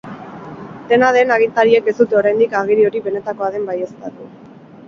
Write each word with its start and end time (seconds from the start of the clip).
Dena 0.91 1.09
den, 1.17 1.33
agintariek 1.35 1.91
ez 1.91 1.95
dute 1.99 2.19
oraindik 2.21 2.57
agiri 2.63 2.89
hori 2.91 3.05
benetakoa 3.11 3.55
den 3.59 3.73
baieztatu. 3.73 4.31